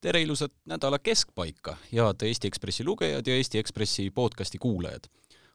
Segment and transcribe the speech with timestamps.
[0.00, 5.04] tere ilusat nädala keskpaika, head Eesti Ekspressi lugejad ja Eesti Ekspressi podcasti kuulajad.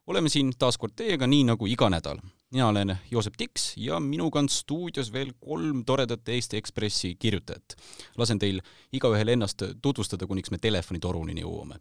[0.08, 2.18] oleme siin taas kord teiega, nii nagu iga nädal.
[2.52, 7.76] mina olen Joosep Tiks ja minuga on stuudios veel kolm toredat Eesti Ekspressi kirjutajat.
[8.18, 8.62] lasen teil
[8.94, 11.80] igaühel ennast tutvustada, kuniks me telefonitoruni jõuame.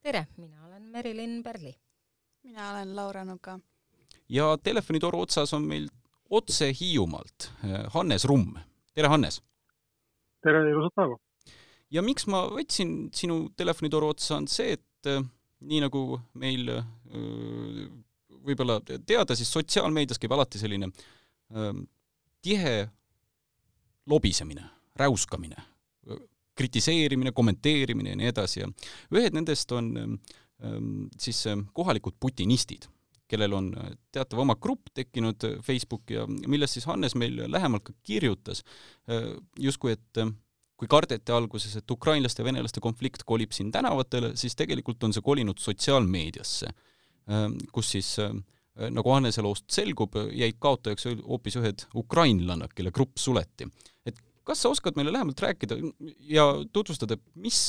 [0.00, 1.74] tere, mina olen Merilin Pärli.
[2.42, 3.58] mina olen Laura Nuka.
[4.28, 5.88] ja telefonitoru otsas on meil
[6.30, 7.52] otse Hiiumaalt
[7.88, 8.54] Hannes Rumm.
[8.94, 9.42] tere, Hannes!
[10.42, 11.18] tere, ilusat päeva!
[11.94, 15.22] Ja miks ma võtsin sinu telefonitoru otsa, on see, et äh,
[15.64, 16.04] nii nagu
[16.40, 16.86] meil äh,
[18.44, 21.84] võib-olla teada, siis sotsiaalmeedias käib alati selline ähm,
[22.44, 22.74] tihe
[24.10, 24.66] lobisemine,
[25.00, 25.62] räuskamine,
[26.54, 28.60] kritiseerimine, kommenteerimine ja nii edasi.
[28.60, 28.68] Ja
[29.16, 32.90] ühed nendest on ähm, siis äh, kohalikud putinistid,
[33.30, 33.70] kellel on
[34.12, 38.60] teatav oma grupp tekkinud Facebooki ja millest siis Hannes meil lähemalt ka kirjutas,
[39.58, 40.20] justkui et
[40.76, 45.22] kui kardeti alguses, et ukrainlaste ja venelaste konflikt kolib siin tänavatele, siis tegelikult on see
[45.22, 46.72] kolinud sotsiaalmeediasse,
[47.30, 48.34] ähm, kus siis äh,
[48.90, 53.68] nagu Hannese loost selgub, jäid kaotajaks hoopis ühed ukrainlannad, kelle grupp suleti.
[54.06, 55.78] et kas sa oskad meile lähemalt rääkida
[56.28, 57.60] ja tutvustada, mis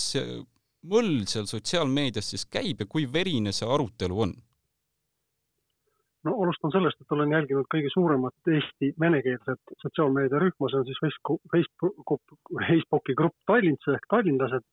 [0.89, 4.35] mõll seal sotsiaalmeedias siis käib ja kui verine see arutelu on?
[6.25, 11.41] No alustan sellest, et olen jälginud kõige suuremat Eesti venekeelset sotsiaalmeediarühma, see on siis Facebook,
[11.53, 12.33] Facebook,
[12.69, 14.65] Facebooki grupp Tallinnas ehk tallinlased.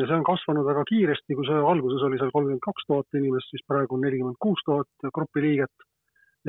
[0.00, 3.50] ja see on kasvanud väga kiiresti, kui see alguses oli seal kolmkümmend kaks tuhat inimest,
[3.52, 5.86] siis praegu on nelikümmend kuus tuhat grupi liiget.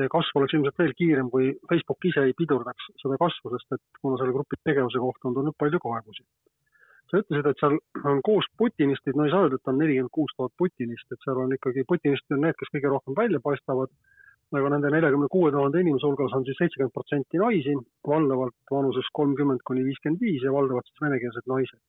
[0.00, 4.00] ja kasv oleks ilmselt veel kiirem, kui Facebook ise ei pidurdaks seda kasvu, sest et
[4.00, 6.24] kuna selle grupi tegevuse kohta on tulnud palju kaebusi
[7.10, 7.76] sa ütlesid, et seal
[8.10, 11.38] on koos putinistid, no ei saa öelda, et on nelikümmend kuus tuhat putinist, et seal
[11.44, 13.92] on ikkagi, putinistid on need, kes kõige rohkem välja paistavad
[14.52, 17.74] aga nende neljakümne kuue tuhande inimese hulgas on siis seitsekümmend protsenti naisi,
[18.06, 21.80] valdavalt vanuses kolmkümmend kuni viiskümmend viis ja valdavalt siis venekeelsed naised.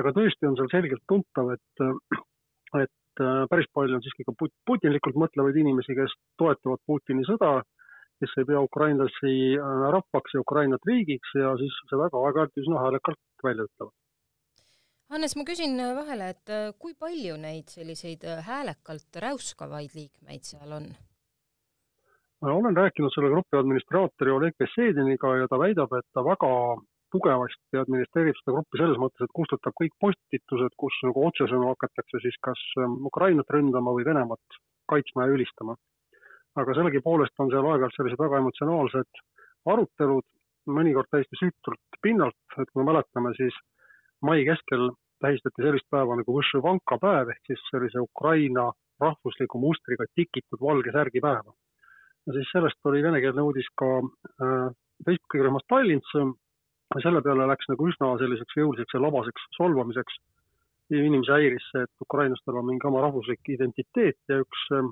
[0.00, 1.84] aga tõesti on seal selgelt tuntav, et,
[2.78, 7.56] et äh, päris palju on siiski ka putinlikult mõtlevaid inimesi, kes toetavad Putini sõda,
[8.22, 12.84] kes ei pea ukrainlasi äh, rahvaks ja Ukrainat riigiks ja siis seda ka aeg-ajalt üsna
[12.84, 13.96] häälekalt välja ütlevad.
[15.10, 20.92] Hannes, ma küsin vahele, et äh, kui palju neid selliseid häälekalt räuskavaid liikmeid seal on?
[22.42, 26.48] Olen rääkinud selle grupi administraatori Oleg Bessediniga ja ta väidab, et ta väga
[27.12, 32.38] tugevasti administreerib seda gruppi selles mõttes, et kustutab kõik postitused, kus nagu otsesõnu hakatakse siis
[32.46, 34.60] kas ähm, Ukrainat ründama või Venemaad
[34.92, 35.76] kaitsma ja ülistama.
[36.60, 39.20] aga sellegipoolest on seal aeg-ajalt sellised väga emotsionaalsed
[39.72, 40.26] arutelud,
[40.66, 43.54] mõnikord täiesti süütult pinnalt, et kui me mäletame, siis
[44.22, 44.90] mai keskel
[45.22, 48.66] tähistati sellist päeva nagu Võšivanka päev ehk siis sellise Ukraina
[49.00, 51.54] rahvusliku mustriga tikitud valge särgi päeva
[52.30, 54.70] ja siis sellest oli venekeelne uudis ka äh,
[55.04, 56.36] Facebooki rühmas Tallinnas.
[57.02, 60.16] selle peale läks nagu üsna selliseks jõuliseks ja labaseks solvamiseks.
[60.90, 64.88] inimesi häiris see, et ukrainlastel on mingi oma rahvuslik identiteet ja üks, äh,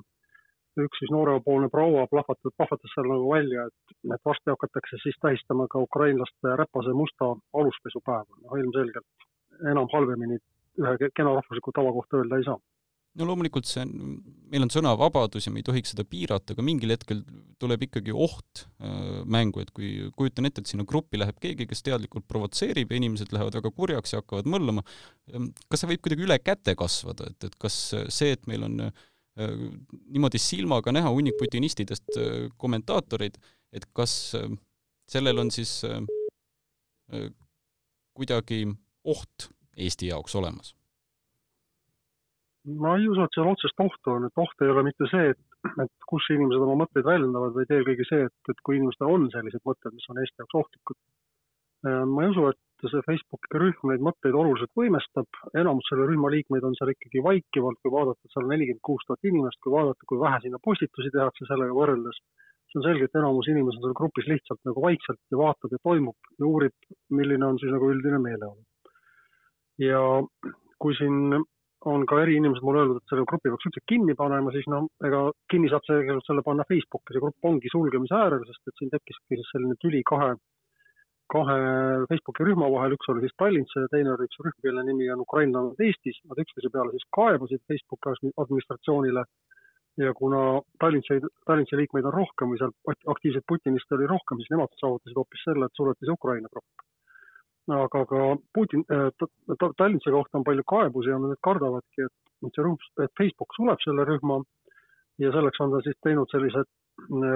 [0.83, 5.67] üks siis noorepoolne proua plahvatas, plahvatas seal nagu välja, et, et varsti hakatakse siis tähistama
[5.67, 8.43] ka ukrainlaste räpase musta aluspesupäeva.
[8.43, 9.27] noh, ilmselgelt
[9.71, 10.39] enam halvemini
[10.83, 12.59] ühe kena rahvusliku tava kohta öelda ei saa
[13.19, 14.19] no loomulikult see on,
[14.49, 17.21] meil on sõnavabadus ja me ei tohiks seda piirata, aga mingil hetkel
[17.61, 21.83] tuleb ikkagi oht äh, mängu, et kui kujutan ette, et sinna gruppi läheb keegi, kes
[21.85, 24.85] teadlikult provotseerib ja inimesed lähevad väga kurjaks ja hakkavad mõllama,
[25.33, 28.87] ähm, kas see võib kuidagi üle käte kasvada, et, et kas see, et meil on
[28.87, 29.05] äh,
[30.07, 33.37] niimoodi silmaga näha hunnik putinistidest äh, kommentaatoreid,
[33.75, 34.33] et kas
[35.09, 35.83] sellel on siis
[38.17, 38.63] kuidagi
[39.05, 40.73] oht Eesti jaoks olemas?
[42.77, 45.41] Ma ei usu, et seal otsest ohtu on, et oht ei ole mitte see, et,
[45.83, 49.63] et kus inimesed oma mõtteid väljendavad, vaid eelkõige see, et, et kui inimestel on sellised
[49.67, 50.99] mõtted, mis on Eesti jaoks ohtlikud.
[51.87, 56.31] Äh, ma ei usu, et see Facebooki rühm neid mõtteid oluliselt võimestab, enamus selle rühma
[56.31, 60.07] liikmeid on seal ikkagi vaikivalt, kui vaadata, seal on nelikümmend kuus tuhat inimest, kui vaadata,
[60.07, 62.21] kui vähe sinna postitusi tehakse sellega võrreldes,
[62.69, 65.81] see on selge, et enamus inimesi on seal grupis lihtsalt nagu vaikselt ja vaatab ja
[65.83, 66.89] toimub ja uurib,
[67.19, 68.61] milline on siis nagu üldine meeleolu.
[69.79, 69.99] ja
[70.79, 71.39] kui siin
[71.87, 74.81] on ka eri inimesed mulle öelnud, et selle grupi peaks üldse kinni panema, siis no
[75.07, 75.21] ega
[75.51, 79.39] kinni saab tegelikult selle panna Facebooki, see grupp ongi sulgemise äärel, sest et siin tekkiski
[79.39, 80.33] siis selline tüli kahe,
[81.31, 81.59] kahe
[82.11, 85.23] Facebooki rühma vahel, üks oli siis Tallinnas ja teine oli üks rühm, kelle nimi on
[85.23, 89.25] Ukrainlased Eestis, nad üksteise peale siis kaebasid Facebooki administratsioonile.
[89.99, 92.71] Ja kuna Tallinnase, Tallinnase liikmeid on rohkem või seal
[93.13, 96.88] aktiivseid putiniste oli rohkem, siis nemad saavutasid hoopis selle, et suleti see Ukraina grupp
[97.75, 98.23] aga ka
[98.53, 99.09] Putin äh,,
[99.77, 104.05] Tallinnase kohta on palju kaebusi ja nad kardavadki, et, see rühm, et Facebook suleb selle
[104.07, 104.39] rühma
[105.19, 106.69] ja selleks on ta siis teinud sellised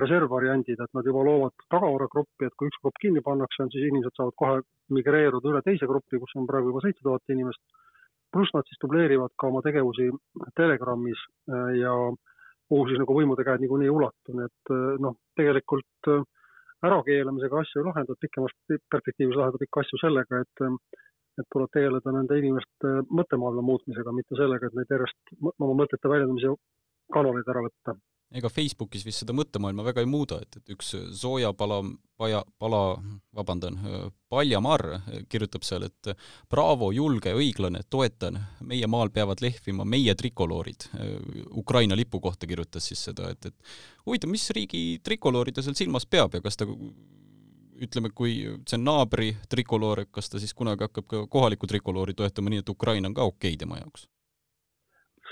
[0.03, 4.35] reservvariandid, et nad juba loovad tagavaragruppi, et kui üks grupp kinni pannakse, siis inimesed saavad
[4.39, 4.59] kohe
[4.91, 7.61] migreeruda üle teise gruppi, kus on praegu juba seitse tuhat inimest.
[8.33, 10.07] pluss nad siis dubleerivad ka oma tegevusi
[10.57, 11.19] Telegramis
[11.77, 11.91] ja
[12.69, 14.71] kuhu siis nagu võimude käed niikuinii ei ulatu, nii et
[15.05, 16.09] noh, tegelikult
[16.87, 20.67] ärakeelamisega asju ei lahenda, pikemas perspektiivis lahendab ikka asju sellega, et
[21.41, 26.51] et tuleb tegeleda nende inimeste mõttemaailma muutmisega, mitte sellega, et neid järjest oma mõtete väljendamise
[27.15, 27.95] kanaleid ära võtta
[28.33, 31.79] ega Facebookis vist seda mõttemaailma väga ei muuda, et, et üks soojapala,
[32.17, 32.81] paja, pala,
[33.35, 33.77] vabandan,
[34.33, 34.83] Paljamar
[35.29, 36.13] kirjutab seal, et
[36.49, 40.87] braavo, julge, õiglane, toetan, meie maal peavad lehvima meie trikoloorid.
[41.61, 43.75] Ukraina lipu kohta kirjutas siis seda, et, et
[44.07, 46.67] huvitav, mis riigi trikoloori ta seal silmas peab ja kas ta
[47.83, 48.39] ütleme, kui
[48.69, 52.73] see on naabri trikoloor, kas ta siis kunagi hakkab ka kohalikku trikoloori toetama, nii et
[52.73, 54.07] Ukraina on ka okei tema jaoks?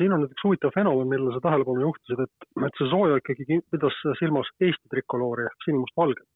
[0.02, 3.98] Siin on üks huvitav fenomen, millele sa tähelepanu juhtisid, et, et see sooja ikkagi pidas
[4.20, 6.28] silmas Eesti trikoloori ehk sinimustvalget.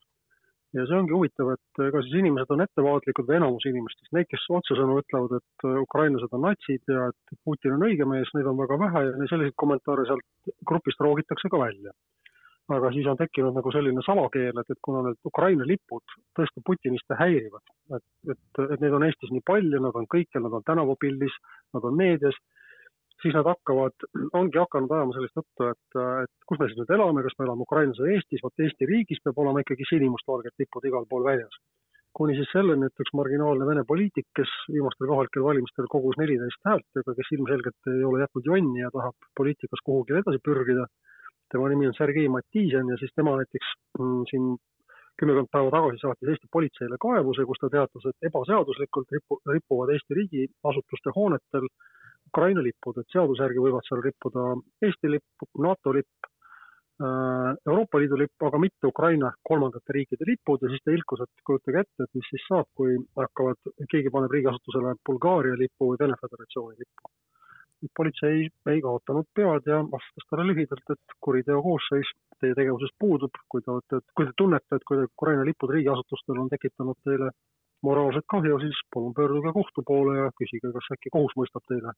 [0.76, 4.44] ja see ongi huvitav, et ega siis inimesed on ettevaatlikud või enamus inimestest, neid, kes
[4.58, 8.78] otsesõnu ütlevad, et ukrainlased on natsid ja et Putin on õige mees, neid on väga
[8.82, 11.96] vähe ja selliseid kommentaare sealt grupist roogitakse ka välja.
[12.76, 17.16] aga siis on tekkinud nagu selline salakeel, et, et kuna need Ukraina lipud tõesti putiniste
[17.20, 17.62] häirivad,
[17.96, 21.36] et, et, et neid on Eestis nii palju, nad on kõikjal, nad on tänavapildis,
[21.78, 22.40] nad on meedias
[23.24, 24.06] siis nad hakkavad,
[24.38, 27.66] ongi hakanud ajama sellist juttu, et, et kus me siis nüüd elame, kas me elame
[27.66, 31.58] Ukrainas või Eestis, vot Eesti riigis peab olema ikkagi sinimustvalged lipud igal pool väljas.
[32.16, 36.86] kuni siis selleni, et üks marginaalne Vene poliitik, kes viimastel kohalikel valimistel kogus neliteist häält,
[37.02, 40.86] aga kes ilmselgelt ei ole jätnud jonni ja tahab poliitikas kuhugi edasi pürgida,
[41.52, 44.48] tema nimi on Sergei Matiisen ja siis tema näiteks mm, siin
[45.20, 50.18] kümmekond päeva tagasi saatis Eesti politseile kaebuse, kus ta teatas, et ebaseaduslikult ripu, ripuvad Eesti
[50.22, 51.68] riigiasutuste hoonetel
[52.30, 54.46] Ukraina lipud, et seaduse järgi võivad seal rippuda
[54.86, 56.30] Eesti lipp, NATO lipp,
[57.00, 61.46] äh, Euroopa Liidu lipp, aga mitte Ukraina kolmandate riikide lipud ja siis ta ilkus, et
[61.48, 63.62] kujutage ette, et mis siis saab, kui hakkavad,
[63.92, 67.14] keegi paneb riigiasutusele Bulgaaria lipu või Vene Föderatsiooni lipu.
[67.98, 72.10] politsei ei kaotanud pead ja vastas talle lühidalt, et kuriteo koosseis
[72.42, 76.50] teie tegevuses puudub, kui te olete, kui te tunnete, et kuidagi Ukraina lipud riigiasutustel on
[76.50, 77.30] tekitanud teile
[77.84, 81.94] moraalset kahju, siis palun pöörduge kohtu poole ja küsige, kas äkki kohus mõistab teile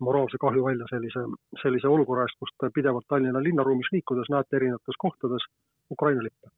[0.00, 1.24] moraalse kahju välja sellise,
[1.62, 5.48] sellise olukorra eest, kus te pidevalt Tallinna linnaruumis liikudes näete erinevates kohtades
[5.90, 6.50] Ukraina lippe.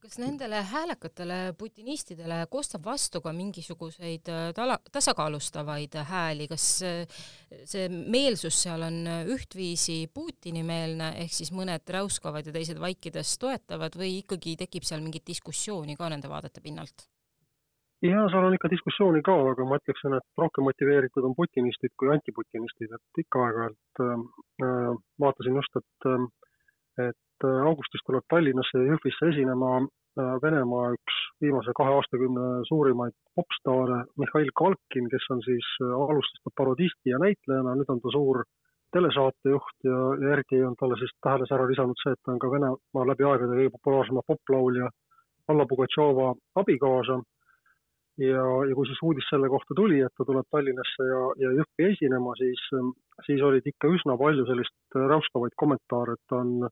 [0.00, 7.20] kas nendele häälekatele putinistidele kostab vastu ka mingisuguseid äh, tala, tasakaalustavaid hääli, kas äh,
[7.68, 8.96] see meelsus seal on
[9.36, 15.28] ühtviisi Putini-meelne, ehk siis mõned räuskavad ja teised vaikides toetavad või ikkagi tekib seal mingit
[15.28, 17.10] diskussiooni ka nende vaadete pinnalt?
[18.02, 22.12] Ja seal on ikka diskussiooni ka, aga ma ütleksin, et rohkem motiveeritud on putinistid kui
[22.14, 24.12] antiputinistid, et ikka aeg-ajalt äh,
[24.66, 24.92] äh
[25.24, 31.18] vaatasin just, et, äh, et äh, augustis tuleb Tallinnasse ja Jõhvisse esinema äh, Venemaa üks
[31.44, 37.76] viimase kahe aastakümne suurimaid popstaare Mihhail Kalkin, kes on siis alustas ta parodisti ja näitlejana,
[37.76, 38.42] nüüd on ta suur
[38.96, 43.04] telesaatejuht ja, ja järgi on talle siis tähelesära lisanud see, et ta on ka Venemaa
[43.12, 44.88] läbi aegade kõige populaarsema poplaulja
[45.50, 46.32] Alla Pugatšova
[46.62, 47.18] abikaasa
[48.20, 51.88] ja, ja kui siis uudis selle kohta tuli, et ta tuleb Tallinnasse ja, ja Jõhvi
[51.92, 52.62] esinema, siis,
[53.26, 56.68] siis olid ikka üsna palju sellist räuskavaid kommentaare, et ta on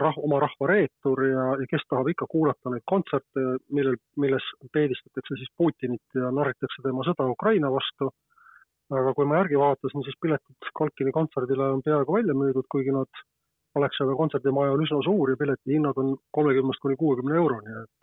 [0.00, 5.38] rah-, oma rahva reetur ja, ja kes tahab ikka kuulata neid kontserte, millel, milles peedistatakse
[5.40, 8.12] siis Putinit ja narritakse tema sõda Ukraina vastu.
[8.92, 13.08] aga kui ma järgi vaatasin, siis piletid Kalkini kontserdile on peaaegu välja müüdud, kuigi nad,
[13.72, 18.01] Alexela kontserdimaja on üsna suur ja piletihinnad on kolmekümnest kuni kuuekümne euroni, et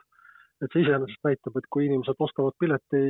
[0.63, 3.01] et see iseenesest näitab, et kui inimesed ostavad pileti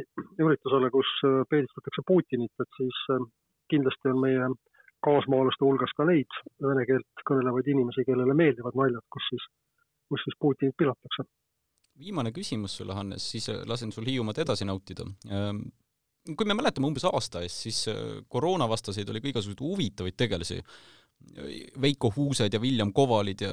[0.42, 3.26] üritusele, kus äh, peedistatakse Putinit, et siis äh,
[3.74, 4.52] kindlasti on meie
[5.06, 9.46] kaasmaalaste hulgas ka neid vene keelt kõnelevaid inimesi, kellele meeldivad naljad, kus siis,
[10.12, 11.26] kus siis Putinit pilatakse.
[12.00, 15.08] viimane küsimus sulle, Hannes, siis äh, lasen sul Hiiumaad edasi nautida.
[15.32, 15.66] Ähm,
[16.38, 17.80] kui me mäletame umbes aasta eest, siis
[18.30, 20.60] koroonavastaseid oli ka igasuguseid huvitavaid tegelasi
[21.82, 23.52] Veiko Huused ja William Kovalid ja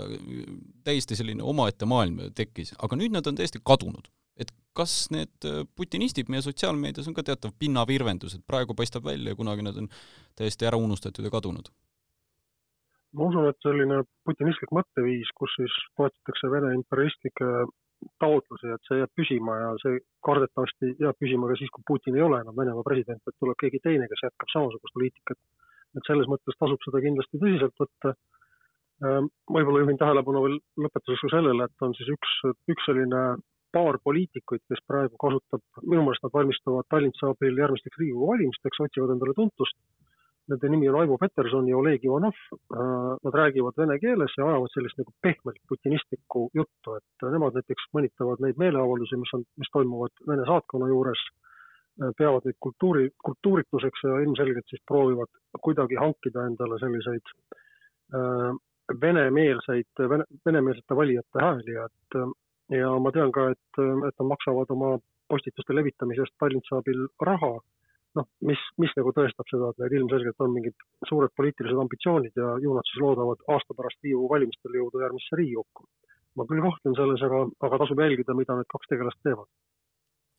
[0.84, 4.08] täiesti selline omaette maailm tekkis, aga nüüd nad on täiesti kadunud.
[4.36, 5.46] et kas need
[5.76, 9.88] putinistid meie sotsiaalmeedias on ka teatav pinnavirvendus, et praegu paistab välja ja kunagi nad on
[10.36, 11.70] täiesti ära unustatud ja kadunud?
[13.16, 17.50] ma usun, et selline putinistlik mõtteviis, kus siis toetatakse Vene imperialistlikke
[18.20, 22.24] taotlusi, et see jääb püsima ja see kardetavasti jääb püsima ka siis, kui Putin ei
[22.26, 25.40] ole enam Venemaa president, et tuleb keegi teine, kes jätkab samasugust poliitikat
[25.96, 28.14] et selles mõttes tasub seda kindlasti tõsiselt võtta.
[29.04, 32.38] Ehm, võib-olla juhin tähelepanu veel lõpetuseks ka sellele, et on siis üks,
[32.72, 33.22] üks selline
[33.76, 39.14] paar poliitikuid, kes praegu kasutab, minu meelest nad valmistuvad Tallinna abil järgmisteks Riigikogu valimisteks, otsivad
[39.16, 39.78] endale tuntust.
[40.46, 42.36] nende nimi on Aivo Peterson ja Oleg Ivanov.
[43.24, 48.44] Nad räägivad vene keeles ja ajavad sellist nagu pehmelt putinistlikku juttu, et nemad näiteks mõnitavad
[48.44, 51.24] neid meeleavaldusi, mis on, mis toimuvad Vene saatkonna juures,
[52.18, 55.30] peavad neid kultuuri, kultuurituseks ja ilmselgelt siis proovivad
[55.64, 57.32] kuidagi hankida endale selliseid
[58.14, 58.50] äh,
[59.02, 62.18] venemeelseid, vene, venemeelsete valijate hääli, et
[62.76, 64.96] ja ma tean ka, et, et nad maksavad oma
[65.30, 67.56] postituste levitamisest Tallinnsabil raha
[68.16, 72.54] noh, mis, mis nagu tõestab seda, et neil ilmselgelt on mingid suured poliitilised ambitsioonid ja
[72.62, 75.88] ju nad siis loodavad aasta pärast Riigikogu valimistel jõuda järgmisse Riigikokku.
[76.36, 79.48] ma küll kahtlen selles, aga, aga tasub jälgida, mida need kaks tegelast teevad.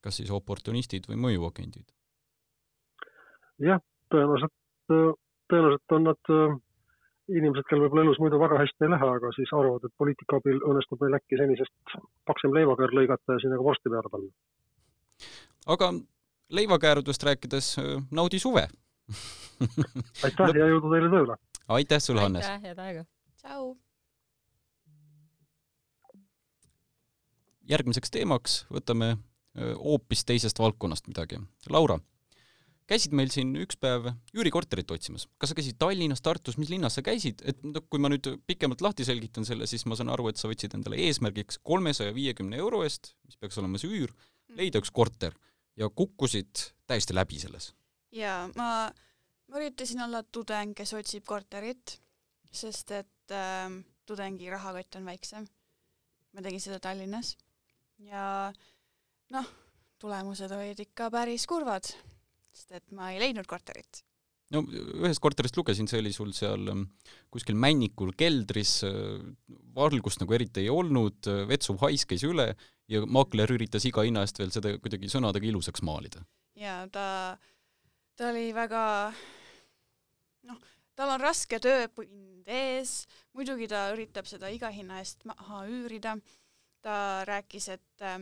[0.03, 1.87] Kas siis oportunistid või mõjuagendid?
[3.63, 3.81] jah,
[4.13, 4.53] tõenäoliselt,
[5.49, 6.57] tõenäoliselt on nad äh,
[7.37, 10.59] inimesed, kel võib-olla elus muidu väga hästi ei lähe, aga siis arvavad, et poliitika abil
[10.61, 11.97] õnnestub neil äkki senisest
[12.29, 14.31] paksem leivakäär lõigata ja sinna ka vorsti peale panna.
[15.75, 15.91] aga
[16.59, 17.73] leivakäärudest rääkides,
[18.11, 18.67] naudi suve
[20.27, 21.37] aitäh ja jõudu teile tööle!
[21.79, 22.45] aitäh sulle, Hannes!
[22.45, 23.03] aitäh, head aega!
[23.41, 23.75] tšau!
[27.67, 29.15] järgmiseks teemaks võtame
[29.57, 31.39] hoopis teisest valdkonnast midagi.
[31.73, 31.97] Laura,
[32.87, 35.27] käisid meil siin üks päev üürikorterit otsimas.
[35.37, 38.81] kas sa käisid Tallinnas, Tartus, mis linnas sa käisid, et noh, kui ma nüüd pikemalt
[38.85, 42.83] lahti selgitan selle, siis ma saan aru, et sa võtsid endale eesmärgiks kolmesaja viiekümne euro
[42.87, 44.13] eest, mis peaks olema see üür,
[44.55, 45.35] leida üks korter
[45.77, 47.73] ja kukkusid täiesti läbi selles.
[48.15, 48.69] jaa, ma,
[49.47, 51.97] ma üritasin olla tudeng, kes otsib korterit,
[52.51, 53.67] sest et äh,
[54.07, 55.45] tudengi rahakott on väiksem.
[56.31, 57.35] ma tegin seda Tallinnas
[57.99, 58.53] ja
[59.35, 59.47] noh,
[60.01, 61.89] tulemused olid ikka päris kurvad,
[62.53, 64.03] sest et ma ei leidnud korterit
[64.53, 64.63] no
[65.03, 66.85] ühest korterist lugesin, see oli sul seal ähm,
[67.33, 69.19] kuskil Männikul keldris, äh,
[69.75, 72.53] valgust nagu eriti ei olnud, äh, vetsuv hais käis üle
[72.91, 76.23] ja maakler üritas iga hinna eest veel seda kuidagi sõnadega ilusaks maalida.
[76.57, 77.07] jaa, ta,
[78.15, 78.83] ta oli väga
[80.47, 80.63] noh,
[80.95, 83.01] tal on raske tööpind ees,
[83.35, 86.15] muidugi ta üritab seda iga hinna eest maha üürida,
[86.85, 88.21] ta rääkis, et äh,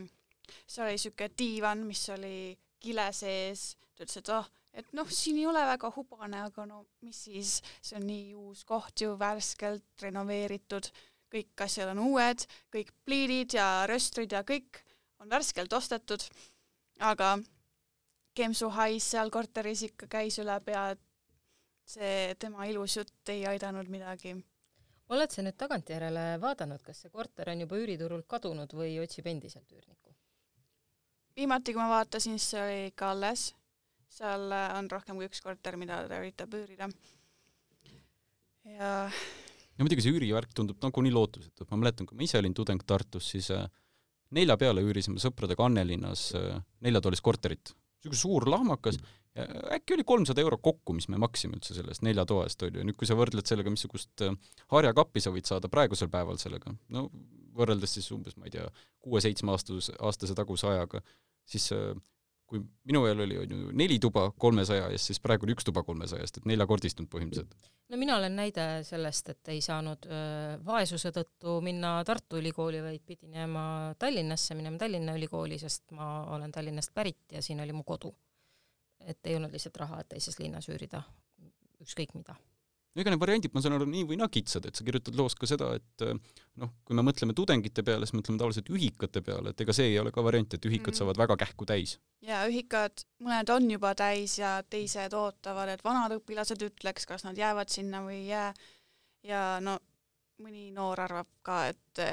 [0.66, 2.36] seal oli niisugune diivan, mis oli
[2.82, 6.82] kile sees, ta ütles, et oh, et noh, siin ei ole väga hubane, aga no
[7.04, 10.90] mis siis, see on nii uus koht ju, värskelt renoveeritud,
[11.32, 14.82] kõik asjad on uued, kõik pliidid ja röstrid ja kõik
[15.22, 16.22] on värskelt ostetud,
[17.00, 17.36] aga
[18.36, 21.02] kempsu hais seal korteris ikka käis üle pea, et
[21.86, 24.36] see tema ilus jutt ei aidanud midagi.
[25.08, 29.72] oled sa nüüd tagantjärele vaadanud, kas see korter on juba üüriturult kadunud või otsib endiselt
[29.72, 30.05] üürnikku?
[31.36, 33.50] Viimati, kui ma vaatasin, siis see oli ikka alles
[34.16, 36.88] seal äh, on rohkem kui üks korter, mida ta üritab üürida.
[38.66, 38.92] ja
[39.76, 43.28] ja muidugi see üürivärk tundub nagunii lootusetu, ma mäletan, kui ma ise olin tudeng Tartus,
[43.34, 43.66] siis äh,
[44.36, 47.74] nelja peale üürisime sõpradega Annelinnas äh, neljatoalist korterit.
[48.00, 49.00] niisugune suur lahmakas
[49.36, 52.84] äkki oli kolmsada eurot kokku, mis me maksime üldse sellest nelja toa eest, on ju,
[52.88, 54.22] nüüd kui sa võrdled sellega, missugust
[54.72, 57.02] harjakappi sa võid saada praegusel päeval sellega, no
[57.56, 58.64] võrreldes siis umbes, ma ei tea,
[59.04, 61.02] kuue-seitsme aastase, aastase taguse ajaga,
[61.46, 61.70] siis
[62.46, 65.82] kui minu ajal oli, on ju, neli tuba kolmesaja eest, siis praegu on üks tuba
[65.86, 67.70] kolmesaja eest, et neljakordistunud põhimõtteliselt.
[67.90, 73.02] no mina olen näide sellest, et ei saanud öö, vaesuse tõttu minna Tartu Ülikooli, vaid
[73.06, 73.66] pidin jääma
[73.98, 78.14] Tallinnasse, minema Tallinna Ülikooli, sest ma olen Tallinnast pärit ja siin oli mu kodu.
[79.06, 81.02] et ei olnud lihtsalt raha, et teises linnas üürida
[81.82, 82.34] ükskõik mida
[82.96, 85.36] no ega need variandid, ma saan aru, nii või naa kitsad, et sa kirjutad loos
[85.36, 86.14] ka seda, et eh,
[86.62, 89.98] noh, kui me mõtleme tudengite peale, siis mõtleme tavaliselt ühikate peale, et ega see ei
[90.00, 91.00] ole ka variant, et ühikad mm.
[91.02, 91.98] saavad väga kähku täis.
[92.24, 97.36] jaa, ühikad, mõned on juba täis ja teised ootavad, et vanad õpilased ütleks, kas nad
[97.36, 98.48] jäävad sinna või ei jää.
[99.28, 99.76] ja no
[100.40, 102.04] mõni noor arvab ka, et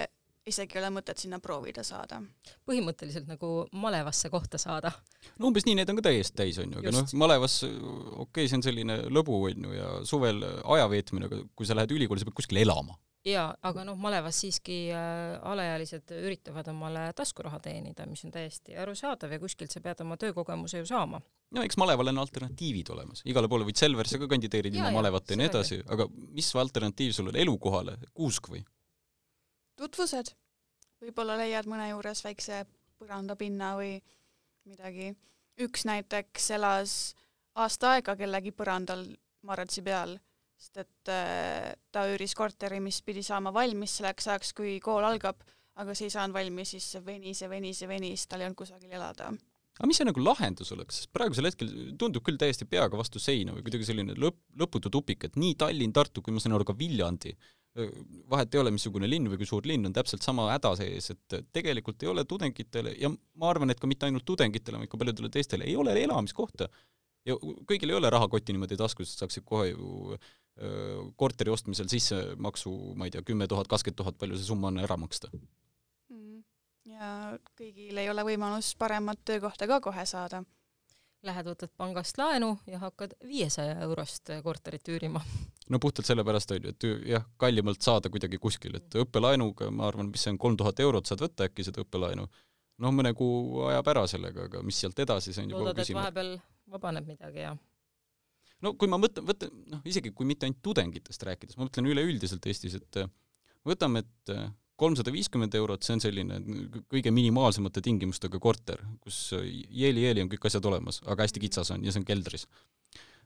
[0.50, 2.20] isegi ei ole mõtet sinna proovida saada.
[2.68, 4.92] põhimõtteliselt nagu malevasse kohta saada.
[5.40, 8.52] no umbes nii, need on ka täiesti täis, on ju, aga noh, malevas, okei okay,,
[8.52, 12.22] see on selline lõbu, on ju, ja suvel aja veetmine, aga kui sa lähed ülikooli,
[12.22, 12.98] sa pead kuskil elama.
[13.28, 19.32] jaa, aga noh, malevas siiski äh, alaealised üritavad omale taskuraha teenida, mis on täiesti arusaadav
[19.32, 21.22] ja kuskilt sa pead oma töökogemuse ju saama.
[21.56, 25.40] no eks maleval on alternatiivid olemas, igale poole võid Selverisse ka kandideerida ilma malevat ja
[25.40, 28.66] nii edasi, aga mis alternatiiv sul on elukohale, Kuusk või?
[29.80, 30.34] Tutvused.
[31.04, 32.64] võib-olla leiad mõne juures väikse
[33.00, 33.98] põrandapinna või
[34.70, 35.14] midagi.
[35.60, 37.16] üks näiteks elas
[37.56, 39.06] aasta aega kellegi põrandal
[39.44, 40.16] Marratsi peal,
[40.58, 45.44] sest et äh, ta üüris korteri, mis pidi saama valmis selleks ajaks, kui kool algab,
[45.76, 48.62] aga see ei saanud valmis, siis see venis ja venis ja venis, tal ei olnud
[48.64, 49.34] kusagil elada
[49.74, 53.56] aga mis see nagu lahendus oleks, sest praegusel hetkel tundub küll täiesti peaga vastu seina
[53.56, 56.76] või kuidagi selline lõpp, lõputu tupik, et nii Tallinn, Tartu kui ma saan aru ka
[56.78, 57.34] Viljandi
[58.30, 61.38] vahet ei ole, missugune linn või kui suur linn on, täpselt sama häda sees, et
[61.56, 65.32] tegelikult ei ole tudengitele ja ma arvan, et ka mitte ainult tudengitele, vaid ka paljudele
[65.34, 66.70] teistele ei ole elamiskohta.
[67.26, 70.18] ja kõigil ei ole rahakotti niimoodi taskus, et saaksid kohe ju
[71.18, 74.98] korteri ostmisel sissemaksu, ma ei tea, kümme tuhat, kakskümmend tuhat, palju see summa on, ära
[75.02, 76.44] maksta mm..
[76.92, 77.08] ja
[77.58, 80.44] kõigil ei ole võimalus paremat töökohta ka kohe saada.
[81.24, 85.22] Lähed, võtad pangast laenu ja hakkad viiesaja eurost korterit üürima.
[85.72, 90.10] No puhtalt sellepärast on ju, et jah, kallimalt saada kuidagi kuskil, et õppelaenuga, ma arvan,
[90.12, 92.26] mis see on, kolm tuhat eurot saad võtta äkki seda õppelaenu,
[92.84, 96.02] noh, mõne kuu ajab ära sellega, aga mis sealt edasi, see on juba küsimus.
[96.02, 96.34] vahepeal
[96.74, 97.54] vabaneb midagi ja
[98.64, 102.46] no kui ma mõtlen, võtan, noh, isegi kui mitte ainult tudengitest rääkides, ma mõtlen üleüldiselt
[102.50, 103.10] Eestis, et äh,
[103.68, 106.40] võtame, et äh, kolmsada viiskümmend eurot, see on selline
[106.92, 111.94] kõige minimaalsemate tingimustega korter, kus jeeli-jeeli on kõik asjad olemas, aga hästi kitsas on ja
[111.94, 112.48] see on keldris.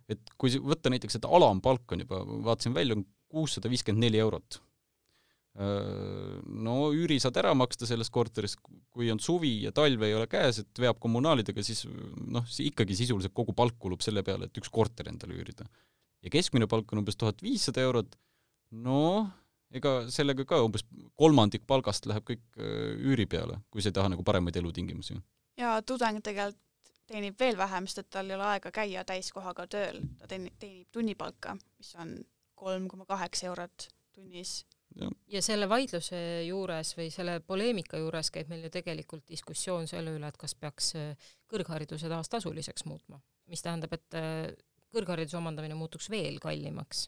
[0.10, 4.62] Et kui võtta näiteks, et alampalk on juba, vaatasin välja, on kuussada viiskümmend neli eurot
[5.58, 8.54] no üüri saad ära maksta selles korteris,
[8.94, 11.84] kui on suvi ja talv ei ole käes, et veab kommunaalidega, siis
[12.30, 15.66] noh, ikkagi sisuliselt kogu palk kulub selle peale, et üks korter endale üürida.
[16.22, 18.16] ja keskmine palk on umbes tuhat viissada eurot,
[18.86, 19.26] noh,
[19.74, 20.86] ega sellega ka umbes
[21.18, 25.18] kolmandik palgast läheb kõik üüri peale, kui sa ei taha nagu paremaid elutingimusi.
[25.58, 26.62] ja tudeng tegelikult
[27.08, 30.90] teenib veel vähem, sest et tal ei ole aega käia täiskohaga tööl, ta teenib, teenib
[30.92, 32.18] tunnipalka, mis on
[32.58, 34.60] kolm koma kaheksa eurot tunnis
[34.98, 35.42] ja.
[35.46, 40.40] selle vaidluse juures või selle poleemika juures käib meil ju tegelikult diskussioon selle üle, et
[40.40, 43.20] kas peaks äh, kõrghariduse taas tasuliseks muutma,
[43.52, 44.50] mis tähendab, et äh,
[44.96, 47.08] kõrghariduse omandamine muutuks veel kallimaks.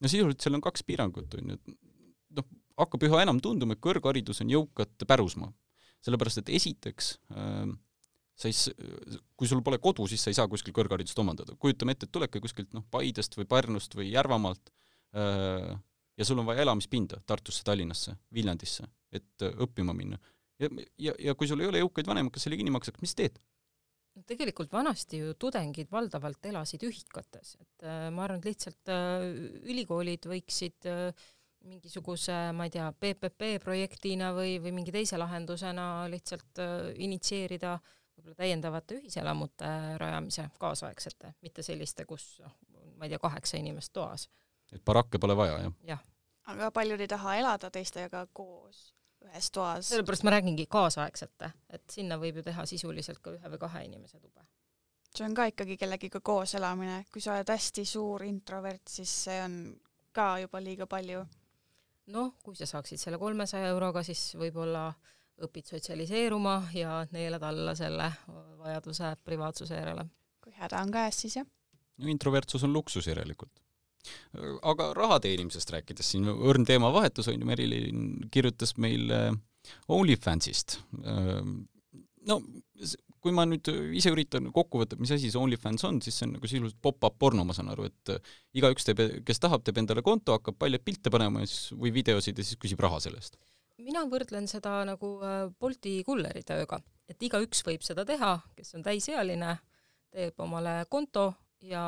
[0.00, 1.76] no sisuliselt seal on kaks piirangut, on ju, et
[2.40, 2.48] noh,
[2.80, 5.52] hakkab üha enam tunduma, et kõrgharidus on jõukate pärusmaa.
[6.06, 7.66] sellepärast, et esiteks äh,
[8.36, 8.76] sa ei,
[9.36, 11.56] kui sul pole kodu, siis sa ei saa kuskil kõrgharidust omandada.
[11.58, 14.72] kujutame ette, et tulebki kuskilt noh, Paidest või Pärnust või Järvamaalt
[15.16, 15.72] äh,
[16.16, 20.20] ja sul on vaja elamispinda Tartusse, Tallinnasse, Viljandisse, et äh, õppima minna.
[20.60, 23.40] ja, ja, ja kui sul ei ole jõukaid vanemaid, kes selle kinni maksaks, mis teed?
[24.16, 29.26] no tegelikult vanasti ju tudengid valdavalt elasid ühikates, et äh, ma arvan, et lihtsalt äh,
[29.72, 31.26] ülikoolid võiksid äh,
[31.66, 37.76] mingisuguse, ma ei tea, PPP projektina või, või mingi teise lahendusena lihtsalt äh, initsieerida
[38.26, 39.70] võib-olla täiendavate ühiselamute
[40.02, 42.58] rajamise, kaasaegsete, mitte selliste, kus noh,
[42.96, 44.26] ma ei tea, kaheksa inimest toas
[44.74, 45.98] et barakke pole vaja, jah ja.?
[46.52, 48.90] aga paljud ei taha elada teistega koos
[49.26, 49.88] ühes toas.
[49.90, 54.20] sellepärast ma räägingi kaasaegsete, et sinna võib ju teha sisuliselt ka ühe või kahe inimese
[54.20, 54.44] tube.
[55.14, 59.40] see on ka ikkagi kellegiga koos elamine, kui sa oled hästi suur introvert, siis see
[59.42, 59.58] on
[60.12, 61.24] ka juba liiga palju.
[62.14, 64.92] noh, kui sa saaksid selle kolmesaja euroga, siis võib-olla
[65.42, 68.10] õpid sotsialiseeruma ja neelad alla selle
[68.62, 70.06] vajaduse privaatsuse järele.
[70.40, 71.46] kui häda on käes, siis jah.
[71.98, 73.60] no introvertsus on luksus järelikult
[74.70, 79.32] aga raha teenimisest rääkides, siin õrn teemavahetus on ju, Merilin kirjutas meile
[79.92, 80.78] OnlyFansist.
[82.26, 82.40] no
[83.26, 83.66] kui ma nüüd
[83.98, 87.16] ise üritan kokku võtta, mis asi see OnlyFans on, siis see on nagu sisuliselt pop-up
[87.18, 88.12] porno, ma saan aru, et
[88.54, 92.38] igaüks teeb, kes tahab, teeb endale konto, hakkab palju pilte panema ja siis, või videosid
[92.38, 93.40] ja siis küsib raha selle eest.
[93.84, 98.84] Mina võrdlen seda nagu äh, Bolti kulleri tööga, et igaüks võib seda teha, kes on
[98.86, 99.56] täisealine,
[100.12, 101.28] teeb omale konto
[101.66, 101.84] ja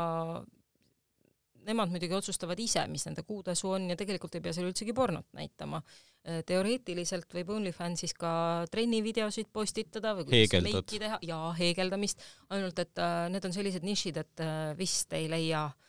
[1.69, 5.27] nemad muidugi otsustavad ise, mis nende kuutasu on ja tegelikult ei pea seal üldsegi pornot
[5.37, 5.81] näitama.
[6.29, 8.31] Äh, teoreetiliselt võib OnlyFansis ka
[8.73, 12.25] trennivideosid postitada või kuidas meiki teha, jaa, heegeldamist,
[12.55, 14.49] ainult et äh, need on sellised nišid, et
[14.79, 15.88] vist ei leia äh,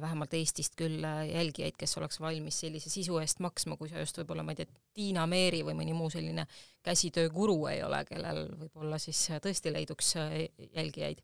[0.00, 4.18] vähemalt Eestist küll äh, jälgijaid, kes oleks valmis sellise sisu eest maksma, kui sa just
[4.22, 6.46] võib-olla, ma ei tea, Tiina Meeri või mõni muu selline
[6.86, 11.20] käsitööguru ei ole, kellel võib-olla siis tõesti leiduks jälgijaid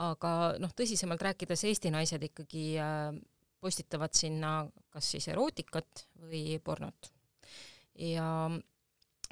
[0.00, 3.10] aga noh, tõsisemalt rääkides, Eesti naised ikkagi äh,
[3.62, 7.12] postitavad sinna kas siis erootikat või pornot.
[7.98, 8.28] ja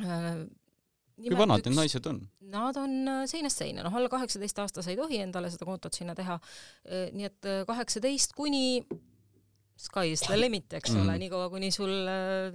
[0.02, 0.30] äh,
[1.28, 2.20] kui vanad need naised on?
[2.50, 6.38] Nad on äh, seinast seina, noh alla kaheksateistaastase ei tohi endale seda kontot sinna teha,
[6.88, 8.83] äh, nii et äh, kaheksateist kuni
[9.80, 11.92] sky is the limit, eks ole mm., niikaua kuni sul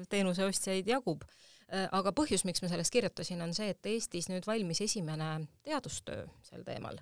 [0.10, 1.26] teenuse ostjaid jagub.
[1.66, 6.62] aga põhjus, miks ma sellest kirjutasin, on see, et Eestis nüüd valmis esimene teadustöö sel
[6.62, 7.00] teemal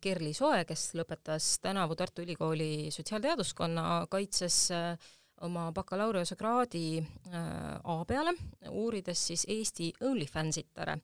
[0.00, 7.42] Kerli Soe, kes lõpetas tänavu Tartu Ülikooli sotsiaalteaduskonna, kaitses äh, oma bakalaureusekraadi äh,
[7.84, 8.34] A peale,
[8.68, 10.98] uurides siis Eesti OnlyFansitare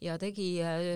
[0.00, 0.48] ja tegi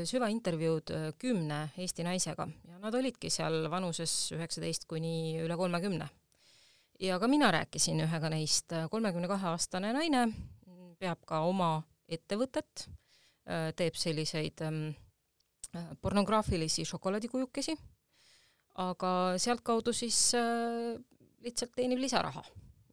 [0.05, 2.49] süvaintervjuud kümne Eesti naisega.
[2.69, 6.09] Ja nad olidki seal vanuses üheksateist kuni üle kolmekümne.
[7.01, 10.29] ja ka mina rääkisin ühega neist, kolmekümne kahe aastane naine,
[10.99, 12.87] peab ka oma ettevõtet,
[13.77, 14.95] teeb selliseid ähm,
[15.77, 17.75] Äh, pornograafilisi šokolaadikujukesi,
[18.85, 19.11] aga
[19.43, 20.95] sealtkaudu siis äh,
[21.45, 22.45] lihtsalt teenib lisaraha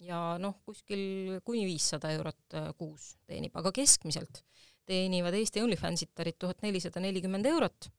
[0.03, 4.43] ja noh, kuskil kuni viissada eurot äh, kuus teenib, aga keskmiselt
[4.89, 7.89] teenivad Eesti OnlyFansitarid tuhat nelisada nelikümmend eurot.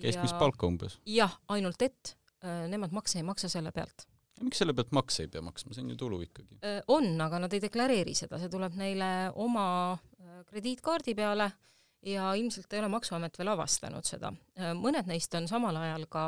[0.00, 0.98] keskmist palka umbes?
[1.06, 4.08] jah, ainult et nemad makse ei maksa selle pealt
[4.42, 6.56] miks selle pealt makse ei pea maksma, see on ju tulu ikkagi?
[6.90, 9.10] on, aga nad ei deklareeri seda, see tuleb neile
[9.44, 9.66] oma
[10.48, 11.50] krediitkaardi peale
[12.06, 14.32] ja ilmselt ei ole Maksuamet veel avastanud seda.
[14.78, 16.26] mõned neist on samal ajal ka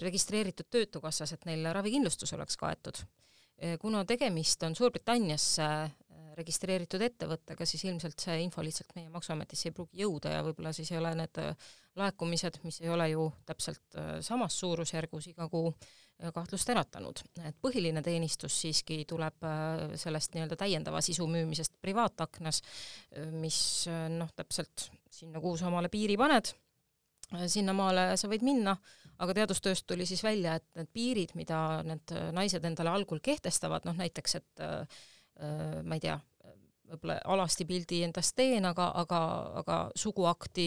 [0.00, 3.02] registreeritud Töötukassas, et neil ravikindlustus oleks kaetud.
[3.80, 5.68] Kuna tegemist on Suurbritanniasse
[6.36, 10.90] registreeritud ettevõttega, siis ilmselt see info lihtsalt meie Maksuametisse ei pruugi jõuda ja võib-olla siis
[10.92, 11.40] ei ole need
[11.96, 15.72] laekumised, mis ei ole ju täpselt samas suurusjärgus iga kuu,
[16.34, 17.20] kahtlust äratanud.
[17.44, 19.48] et põhiline teenistus siiski tuleb
[20.00, 22.62] sellest nii-öelda täiendava sisu müümisest privaataknas,
[23.16, 23.58] äh, mis
[24.16, 26.52] noh, täpselt sinna, kuhu sa omale piiri paned,
[27.50, 28.76] sinnamaale sa võid minna,
[29.22, 33.96] aga teadustööst tuli siis välja, et need piirid, mida need naised endale algul kehtestavad, noh
[33.98, 34.64] näiteks, et
[35.84, 36.16] ma ei tea,
[36.90, 39.20] võib-olla alasti pildi endast teen, aga, aga,
[39.62, 40.66] aga suguakti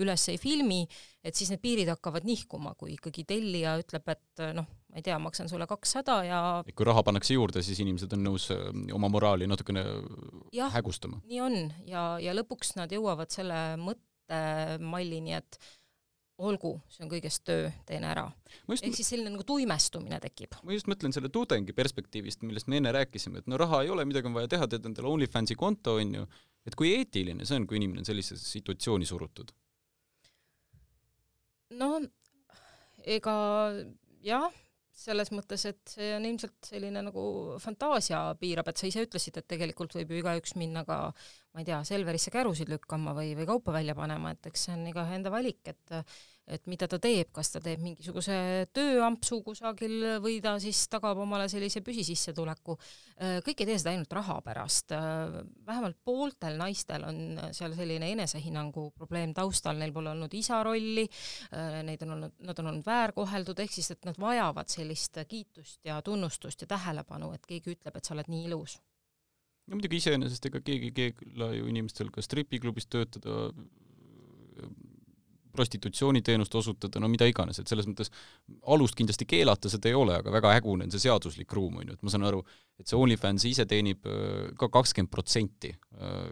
[0.00, 0.82] üles ei filmi,
[1.24, 5.18] et siis need piirid hakkavad nihkuma, kui ikkagi tellija ütleb, et noh, ma ei tea,
[5.22, 6.40] maksan sulle kakssada ja
[6.72, 9.84] kui raha pannakse juurde, siis inimesed on nõus äh, oma moraali natukene
[10.56, 11.20] jah, hägustama.
[11.28, 15.60] nii on ja, ja lõpuks nad jõuavad selle mõttemallini, et
[16.38, 18.24] olgu, see on kõigest töö, teen ära.
[18.70, 20.54] ehk siis selline nagu tuimestumine tekib.
[20.62, 24.04] ma just mõtlen selle tudengi perspektiivist, millest me enne rääkisime, et no raha ei ole,
[24.04, 26.28] midagi on vaja teha, teed endale OnlyFansi konto, on ju,
[26.66, 29.52] et kui eetiline see on, kui inimene on sellisesse situatsiooni surutud?
[31.78, 31.90] no
[33.04, 33.34] ega
[34.24, 34.52] jah,
[34.98, 37.24] selles mõttes, et see on ilmselt selline nagu
[37.62, 41.68] fantaasia piirab, et sa ise ütlesid, et tegelikult võib ju igaüks minna ka ma ei
[41.68, 45.32] tea, Selverisse kärusid lükkama või, või kaupa välja panema, et eks see on igaühe enda
[45.34, 45.96] valik, et
[46.48, 48.34] et mida ta teeb, kas ta teeb mingisuguse
[48.74, 52.76] tööampsu kusagil või ta siis tagab omale sellise püsisissetuleku.
[53.46, 54.94] kõik ei tee seda ainult raha pärast,
[55.66, 57.20] vähemalt pooltel naistel on
[57.52, 61.06] seal selline enesehinnangu probleem taustal, neil pole olnud isa rolli,
[61.84, 66.00] neid on olnud, nad on olnud väärkoheldud, ehk siis et nad vajavad sellist kiitust ja
[66.02, 68.78] tunnustust ja tähelepanu, et keegi ütleb, et sa oled nii ilus.
[69.68, 73.50] No muidugi iseenesest ega keegi ei keela ju inimestel ka stripiklubis töötada,
[75.58, 78.12] prostitutsiooniteenust osutada, no mida iganes, et selles mõttes
[78.74, 81.98] alust kindlasti keelata seda ei ole, aga väga hägune on see seaduslik ruum, on ju,
[81.98, 82.44] et ma saan aru,
[82.78, 86.24] et see OnlyFans ise teenib äh, ka kakskümmend protsenti äh,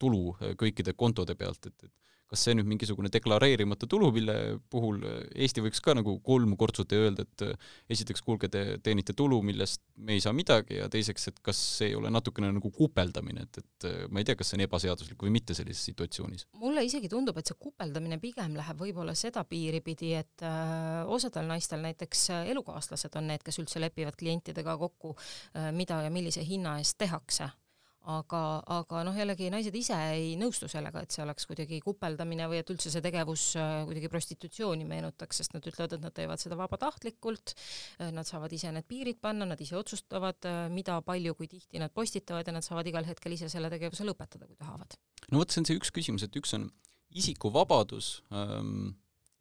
[0.00, 1.96] tulu äh, kõikide kontode pealt, et, et
[2.30, 4.34] kas see nüüd mingisugune deklareerimata tulu, mille
[4.70, 5.00] puhul
[5.34, 9.40] Eesti võiks ka nagu kolm kortsuta ja öelda, et äh, esiteks, kuulge, te teenite tulu,
[9.46, 13.46] millest me ei saa midagi, ja teiseks, et kas see ei ole natukene nagu kupeldamine,
[13.48, 16.46] et, et äh, ma ei tea, kas see on ebaseaduslik või mitte sellises situatsioonis?
[16.60, 21.50] mulle isegi tundub, et see kupeldamine pigem läheb võib-olla seda piiri pidi, et äh, osadel
[21.50, 25.16] naistel näiteks äh, elukaaslased on need, kes üldse lepivad klientidega kokku
[25.74, 27.50] mida ja millise hinna eest tehakse
[28.08, 28.40] aga,
[28.80, 32.72] aga noh, jällegi naised ise ei nõustu sellega, et see oleks kuidagi kupeldamine või et
[32.72, 37.54] üldse see tegevus äh, kuidagi prostitutsiooni meenutaks, sest nad ütlevad, et nad teevad seda vabatahtlikult,
[38.00, 41.82] äh, nad saavad ise need piirid panna, nad ise otsustavad, äh, mida, palju, kui tihti
[41.82, 44.96] nad postitavad ja nad saavad igal hetkel ise selle tegevuse lõpetada, kui tahavad.
[45.28, 46.70] no vot, see on see üks küsimus, et üks on
[47.20, 48.94] isikuvabadus ähm,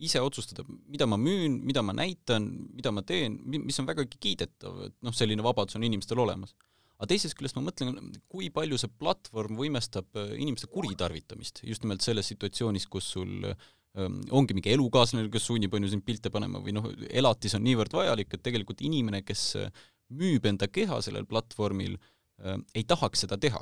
[0.03, 4.83] ise otsustada, mida ma müün, mida ma näitan, mida ma teen, mis on vägagi kiidetav,
[4.89, 6.55] et noh, selline vabadus on inimestel olemas
[6.99, 12.03] aga teisest küljest ma mõtlen, kui palju see platvorm võimestab äh, inimeste kuritarvitamist just nimelt
[12.05, 16.61] selles situatsioonis, kus sul ähm, ongi mingi elukaaslane, kes sunnib, on ju, sind pilte panema
[16.63, 19.83] või noh, elatis on niivõrd vajalik, et tegelikult inimene, kes äh,
[20.19, 23.61] müüb enda keha sellel platvormil äh,, ei tahaks seda teha.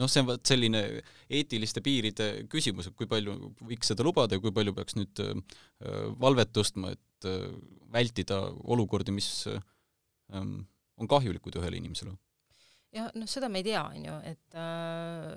[0.00, 0.82] noh, see on vot selline
[1.32, 5.36] eetiliste piiride küsimus, et kui palju võiks seda lubada ja kui palju peaks nüüd äh,
[6.20, 7.02] valvet tõstma, et
[7.92, 9.60] vältida olukordi, mis äh,
[10.32, 10.64] ähm,
[10.96, 12.16] on kahjulikud ühele inimesele?
[12.96, 15.32] jah, noh, seda me ei tea, on ju, et äh,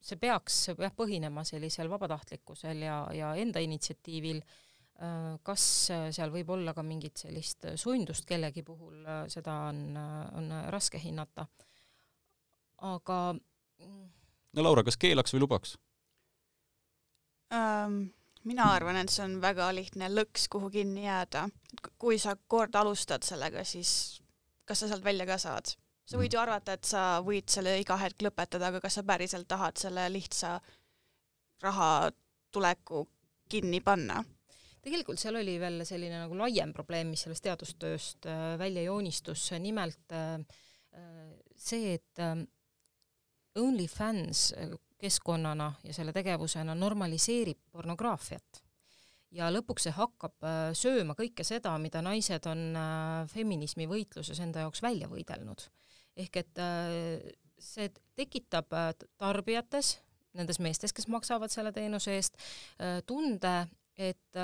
[0.00, 5.64] see peaks jah, põhinema sellisel vabatahtlikkusel ja, ja enda initsiatiivil äh,, kas
[6.14, 9.84] seal võib olla ka mingit sellist sundust kellegi puhul, äh, seda on,
[10.38, 11.46] on raske hinnata.
[12.86, 14.08] aga mm.
[14.56, 15.76] no Laura, kas keelaks või lubaks
[17.50, 18.08] um,?
[18.44, 21.48] mina arvan, et see on väga lihtne lõks, kuhu kinni jääda.
[21.98, 24.19] kui sa kord alustad sellega, siis
[24.70, 25.74] kas sa sealt välja ka saad?
[26.10, 26.34] sa võid mhm.
[26.34, 30.08] ju arvata, et sa võid selle iga hetk lõpetada, aga kas sa päriselt tahad selle
[30.10, 30.56] lihtsa
[31.62, 32.10] raha
[32.50, 33.04] tuleku
[33.50, 34.22] kinni panna?
[34.80, 40.14] tegelikult seal oli veel selline nagu laiem probleem, mis sellest teadustööst äh, välja joonistus, nimelt
[40.16, 40.40] äh,
[40.96, 42.22] äh, see, et
[43.60, 44.54] OnlyFans
[45.00, 48.62] keskkonnana ja selle tegevusena normaliseerib pornograafiat
[49.34, 54.66] ja lõpuks see hakkab äh, sööma kõike seda, mida naised on äh, feminismi võitluses enda
[54.66, 55.66] jaoks välja võidelnud.
[56.16, 58.72] ehk et äh, see tekitab
[59.20, 59.98] tarbijates,
[60.34, 62.38] nendes meestes, kes maksavad selle teenuse eest,
[63.04, 63.66] tunde,
[64.00, 64.38] et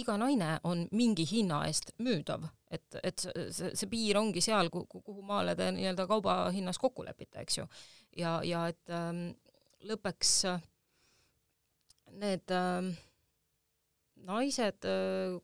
[0.00, 5.22] iga naine on mingi hinna eest müüdav, et, et see, see piir ongi seal, kuhu
[5.26, 7.68] maale te nii-öelda kaubahinnas kokku lepite, eks ju.
[8.18, 9.28] ja, ja et ähm,
[9.86, 10.60] lõppeks äh,
[12.20, 12.90] need äh,
[14.26, 14.86] naised,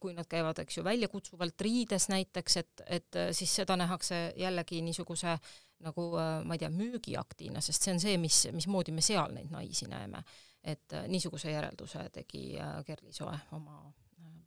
[0.01, 5.39] kui nad käivad, eks ju, väljakutsuvalt riides näiteks, et, et siis seda nähakse jällegi niisuguse
[5.85, 9.89] nagu ma ei tea, müügiaktina, sest see on see, mis, mismoodi me seal neid naisi
[9.91, 10.23] näeme.
[10.67, 13.93] et niisuguse järelduse tegi Kerli Soe oma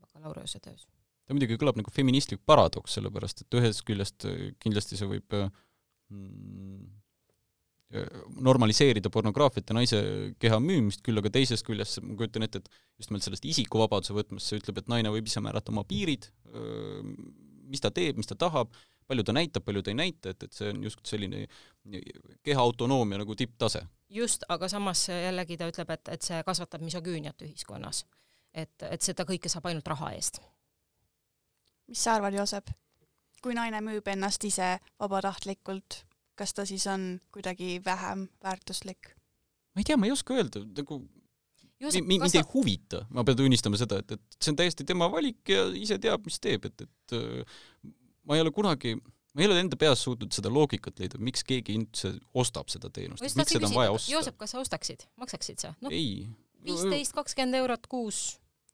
[0.01, 0.87] bakalaureusetöös.
[1.25, 4.25] ta muidugi kõlab nagu feministlik paradoks, sellepärast et ühest küljest
[4.59, 6.89] kindlasti see võib mm,
[7.89, 9.99] normaliseerida pornograafiat ja naise
[10.39, 14.51] keha müümist, küll aga teisest küljest ma kujutan ette, et just nimelt sellest isikuvabaduse võtmest
[14.51, 16.27] see ütleb, et naine võib ise määrata oma piirid,
[17.69, 18.75] mis ta teeb, mis ta tahab,
[19.09, 21.47] palju ta näitab, palju ta ei näita, et, et see on justkui selline
[22.45, 23.81] keha autonoomia nagu tipptase.
[24.09, 28.03] just, aga samas jällegi ta ütleb, et, et see kasvatab misogüüniat ühiskonnas.
[28.53, 30.37] et, et seda kõike saab ainult raha eest.
[31.89, 32.69] mis sa arvad, Joosep?
[33.41, 36.03] kui naine müüb ennast ise vabatahtlikult
[36.39, 39.13] kas ta siis on kuidagi vähem väärtuslik?
[39.75, 41.03] ma ei tea, ma ei oska öelda, nagu
[41.79, 42.41] Joosep, mind sa...
[42.41, 45.95] ei huvita, ma pean tunnistama seda, et, et see on täiesti tema valik ja ise
[46.01, 47.61] teab, mis teeb, et, et äh,
[48.27, 51.77] ma ei ole kunagi, ma ei ole enda peas suutnud seda loogikat leida, miks keegi
[51.79, 54.11] üldse ostab seda teenust, miks seda on vaja osta.
[54.11, 55.93] Joosep, kas sa ostaksid, maksaksid sa no,?
[55.93, 56.27] ei.
[56.67, 58.25] viisteist, kakskümmend eurot kuus.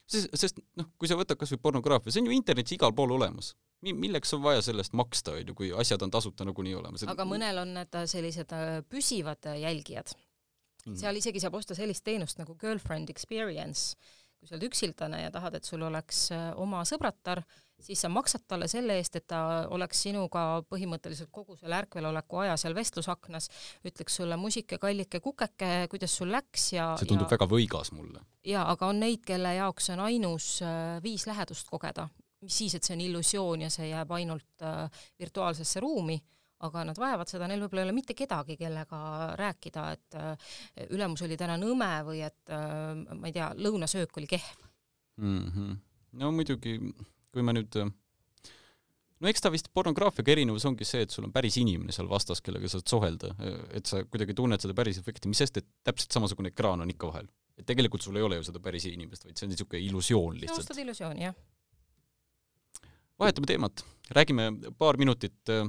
[0.09, 3.13] sest, sest noh, kui sa võtad kas või pornograafia, see on ju internetis igal pool
[3.19, 3.53] olemas
[3.93, 7.05] milleks on vaja selle eest maksta, on ju, kui asjad on tasuta nagunii olemas?
[7.11, 10.15] aga mõnel on need äh, sellised äh, püsivad äh, jälgijad
[10.85, 10.95] mm..
[10.97, 13.97] seal isegi saab osta sellist teenust nagu girlfriend experience,
[14.39, 16.27] kui sa oled üksildane ja tahad, et sul oleks
[16.61, 17.43] oma sõbratar,
[17.81, 22.57] siis sa maksad talle selle eest, et ta oleks sinuga põhimõtteliselt kogu selle ärkveloleku aja
[22.59, 23.49] seal vestlusaknas,
[23.85, 28.25] ütleks sulle musike, kallike, kukeke, kuidas sul läks ja see tundub ja, väga võigas mulle.
[28.45, 30.53] jaa, aga on neid, kelle jaoks on ainus
[31.05, 32.09] viis lähedust kogeda
[32.45, 36.17] mis siis, et see on illusioon ja see jääb ainult äh, virtuaalsesse ruumi,
[36.65, 38.99] aga nad vajavad seda, neil võib-olla ei ole mitte kedagi, kellega
[39.39, 40.55] rääkida, et äh,
[40.95, 44.65] ülemus oli täna nõme või et äh, ma ei tea, lõunasöök oli kehv
[45.21, 45.45] mm.
[45.51, 45.77] -hmm.
[46.21, 46.77] no muidugi,
[47.33, 51.57] kui ma nüüd no eks ta vist pornograafiaga erinevus ongi see, et sul on päris
[51.61, 53.33] inimene seal vastas, kellega sa saad suhelda,
[53.75, 57.11] et sa kuidagi tunned seda päris efekti, mis sest, et täpselt samasugune ekraan on ikka
[57.11, 57.27] vahel.
[57.55, 60.65] et tegelikult sul ei ole ju seda päris inimest, vaid see on niisugune illusioon lihtsalt.
[60.65, 61.35] nõustud illusiooni, jah
[63.19, 65.67] vahetame teemat, räägime paar minutit äh,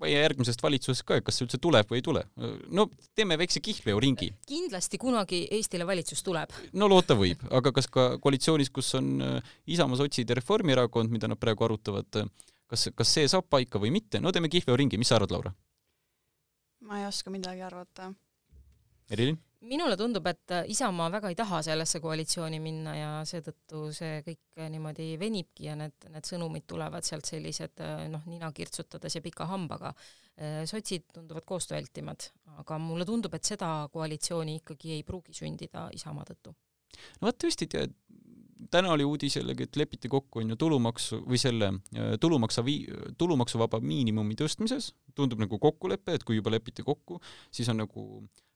[0.00, 2.22] meie järgmisest valitsusest ka, kas see üldse tuleb või ei tule.
[2.68, 4.32] no teeme väikse kihlveoringi.
[4.48, 6.52] kindlasti kunagi Eestile valitsus tuleb.
[6.72, 11.28] no loota võib, aga kas ka koalitsioonis, kus on äh, Isamaa, sotsid ja Reformierakond, mida
[11.28, 12.28] nad praegu arutavad, äh,
[12.66, 15.54] kas, kas see saab paika või mitte, no teeme kihlveoringi, mis sa arvad, Laura?
[16.86, 18.12] ma ei oska midagi arvata.
[19.10, 19.38] Erilin?
[19.64, 25.08] Minule tundub, et Isamaa väga ei taha sellesse koalitsiooni minna ja seetõttu see kõik niimoodi
[25.20, 29.94] venibki ja need, need sõnumid tulevad sealt sellised noh, nina kirtsutades ja pika hambaga.
[30.68, 32.28] sotsid tunduvad koostöövältimad,
[32.60, 36.52] aga mulle tundub, et seda koalitsiooni ikkagi ei pruugi sündida Isamaa tõttu.
[37.20, 37.94] no vot tõesti, tead,
[38.70, 41.72] täna oli uudis jällegi, et lepiti kokku on ju tulumaksu või selle
[42.20, 47.80] tulumaksa vii-, tulumaksuvaba miinimumi tõstmises, tundub nagu kokkulepe, et kui juba lepiti kokku, siis on
[47.80, 48.44] nagu äh,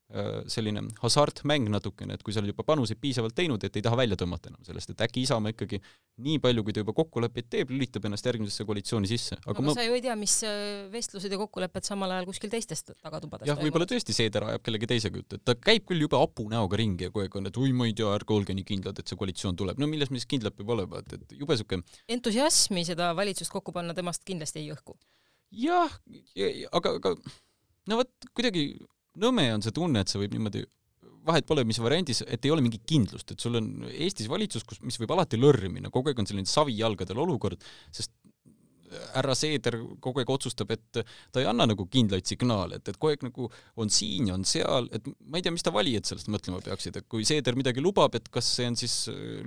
[0.51, 4.17] selline hasartmäng natukene, et kui sa oled juba panuseid piisavalt teinud, et ei taha välja
[4.19, 5.79] tõmmata enam sellest, et äkki Isamaa ikkagi
[6.25, 9.37] nii palju, kui ta juba kokkuleppeid teeb, lülitab ennast järgmisesse koalitsiooni sisse.
[9.39, 9.75] aga no, ma...
[9.77, 13.59] sa ju ei tea, mis äh, vestlused ja kokkulepped samal ajal kuskil teistes tagatubades jah,
[13.61, 17.07] võib-olla tõesti Seeder ajab kellegi teisega juttu, et ta käib küll jube hapu näoga ringi
[17.07, 19.19] ja kogu aeg on, et oi, ma ei tea, ärge olge nii kindlad, et see
[19.19, 19.79] koalitsioon tuleb.
[19.79, 21.79] no milles me siis kindlad peab olema, et, et jube siuke
[22.11, 24.97] entusiasmi seda valitsust kokku panna temast kindlasti ei õhku.
[25.63, 25.95] jah,
[26.75, 27.15] aga, aga
[27.87, 28.73] no vot, kuidagi
[29.19, 30.63] nõme on see tunne, et see võib niimoodi
[31.27, 34.79] vahet pole, mis variandis, et ei ole mingit kindlust, et sul on Eestis valitsus, kus,
[34.85, 37.61] mis võib alati lörri minna, kogu aeg on selline savijalgadel olukord,
[37.93, 38.13] sest
[39.15, 43.13] härra Seeder kogu aeg otsustab, et ta ei anna nagu kindlaid signaale, et, et kogu
[43.13, 43.49] aeg nagu
[43.81, 46.99] on siin ja on seal, et ma ei tea, mis ta valijad sellest mõtlema peaksid,
[47.01, 48.97] et kui Seeder midagi lubab, et kas see on siis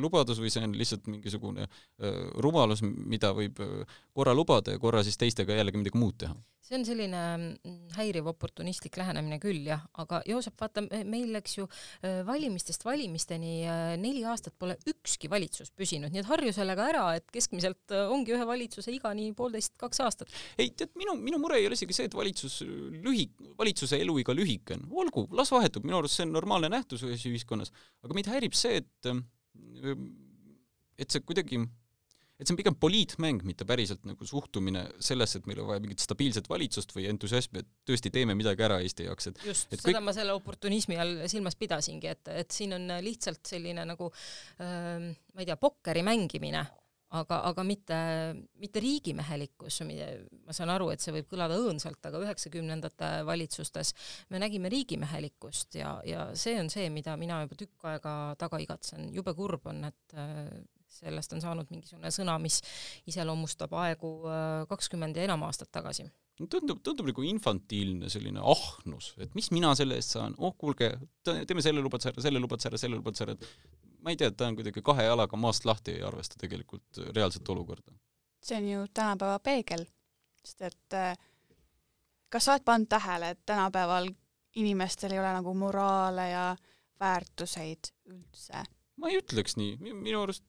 [0.01, 3.61] lubadus või see on lihtsalt mingisugune äh, rumalus, mida võib
[4.15, 6.37] korra lubada ja korra siis teistega jällegi midagi muud teha?
[6.65, 11.67] See on selline mm, häiriv oportunistlik lähenemine küll jah, aga Joosep, vaata meil läks ju
[11.69, 17.03] äh, valimistest valimisteni äh, neli aastat pole ükski valitsus püsinud, nii et harju sellega ära,
[17.19, 20.35] et keskmiselt äh, ongi ühe valitsuse iga nii poolteist, kaks aastat.
[20.59, 22.61] ei tead, minu, minu mure ei ole isegi see, et valitsus
[23.05, 27.25] lühi-, valitsuse eluiga lühike on, olgu, las vahetub, minu arust see on normaalne nähtus ühes
[27.31, 27.73] ühiskonnas,
[28.05, 29.15] aga meid häirib see, et
[30.99, 31.59] et see kuidagi
[32.35, 36.03] et see on pigem poliitmäng, mitte päriselt nagu suhtumine sellesse, et meil on vaja mingit
[36.03, 40.01] stabiilset valitsust või entusiasmi, et tõesti teeme midagi ära Eesti jaoks, et just, seda kõik...
[40.03, 45.45] ma selle oportunismi all silmas pidasingi, et, et siin on lihtsalt selline nagu äh, ma
[45.45, 46.65] ei tea, pokkeri mängimine,
[47.21, 47.97] aga, aga mitte,
[48.63, 53.95] mitte riigimehelikkus, ma saan aru, et see võib kõlada õõnsalt, aga üheksakümnendate valitsustes
[54.35, 59.11] me nägime riigimehelikkust ja, ja see on see, mida mina juba tükk aega taga igatsen.
[59.15, 60.51] jube kurb on, et äh,
[60.95, 62.61] sellest on saanud mingisugune sõna, mis
[63.11, 66.07] iseloomustab aegu äh, kakskümmend ja enam aastat tagasi.
[66.35, 70.91] Tundub, tundub nagu infantiilne selline ahnus, et mis mina selle eest saan, oh kuulge,
[71.23, 74.47] teeme selle lubaduse ära, selle lubaduse ära, selle lubaduse ära, et ma ei tea, ta
[74.47, 77.93] on kuidagi kahe jalaga maast lahti, ei arvesta tegelikult reaalset olukorda.
[78.45, 79.87] see on ju tänapäeva peegel,
[80.45, 81.17] sest et äh,
[82.29, 84.11] kas sa oled pannud tähele, et tänapäeval
[84.61, 86.57] inimestel ei ole nagu moraale ja
[87.01, 88.65] väärtuseid üldse?
[88.97, 90.45] ma ei ütleks nii, minu arust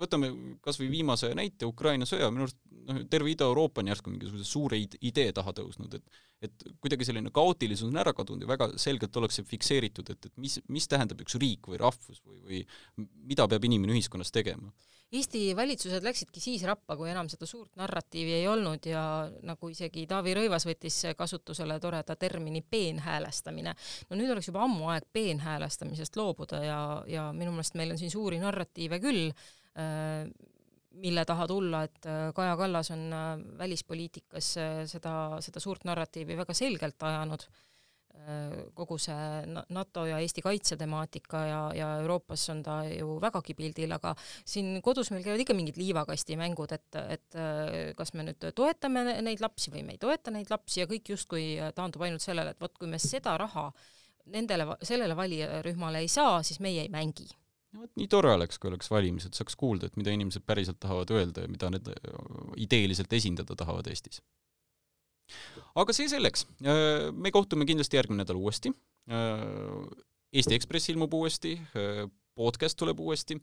[0.00, 0.30] võtame
[0.64, 4.78] kas või viimase näite, Ukraina sõja, minu arust noh, terve Ida-Euroopa on järsku mingisuguse suure
[4.80, 9.44] idee taha tõusnud, et et kuidagi selline kaootilisus on ära kadunud ja väga selgelt ollakse
[9.48, 13.96] fikseeritud, et, et mis, mis tähendab üks riik või rahvus või, või mida peab inimene
[13.96, 14.68] ühiskonnas tegema.
[15.14, 19.02] Eesti valitsused läksidki siis rappa, kui enam seda suurt narratiivi ei olnud ja
[19.46, 23.74] nagu isegi Taavi Rõivas võttis kasutusele toreda termini peenhäälestamine.
[24.10, 28.10] no nüüd oleks juba ammu aeg peenhäälestamisest loobuda ja, ja minu meelest meil on siin
[28.10, 29.30] suuri narratiive küll
[31.02, 36.36] mille taha tulla, et äh, Kaja Kallas on äh, välispoliitikas äh, seda, seda suurt narratiivi
[36.38, 37.48] väga selgelt ajanud,
[38.74, 39.42] kogu see
[39.76, 45.12] NATO ja Eesti kaitsetemaatika ja, ja Euroopas on ta ju vägagi pildil, aga siin kodus
[45.12, 47.38] meil käivad ikka mingid liivakastimängud, et, et
[47.94, 51.44] kas me nüüd toetame neid lapsi või me ei toeta neid lapsi ja kõik justkui
[51.76, 53.68] taandub ainult sellele, et vot kui me seda raha
[54.32, 57.28] nendele, sellele valijarühmale ei saa, siis meie ei mängi
[57.80, 61.44] vot nii tore oleks, kui oleks valimised, saaks kuulda, et mida inimesed päriselt tahavad öelda
[61.44, 62.16] ja mida need äh,
[62.66, 64.22] ideeliselt esindada tahavad Eestis.
[65.74, 68.72] aga see selleks, äh, me kohtume kindlasti järgmine nädal uuesti.
[69.10, 70.04] Äh,
[70.36, 71.54] Eesti Ekspress ilmub uuesti,
[72.36, 73.38] podcast tuleb uuesti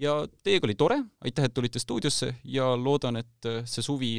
[0.00, 4.14] ja teiega oli tore, aitäh, et tulite stuudiosse ja loodan, et see suvi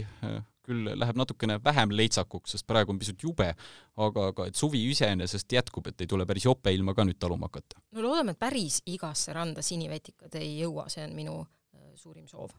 [0.63, 3.49] küll läheb natukene vähem leitsakuks, sest praegu on pisut jube,
[3.97, 7.49] aga, aga et suvi iseenesest jätkub, et ei tule päris jope ilma ka nüüd taluma
[7.51, 7.81] hakata.
[7.91, 12.55] no loodame, et päris igasse randa sinivetikad ei jõua, see on minu äh, suurim soov.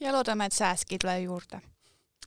[0.00, 1.60] ja loodame, et sääsk ei tule juurde.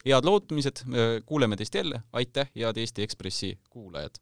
[0.06, 0.86] head lootmised,
[1.26, 4.22] kuuleme teist jälle, aitäh, head Eesti Ekspressi kuulajad!